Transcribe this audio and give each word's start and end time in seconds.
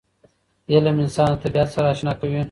علم 0.73 0.95
انسان 1.03 1.27
له 1.31 1.37
طبیعت 1.43 1.67
سره 1.75 1.87
اشنا 1.93 2.13
کوي. 2.19 2.39